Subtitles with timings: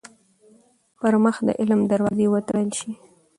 [0.99, 2.91] پـر مـخ د عـلم دروازې وتـړل شي.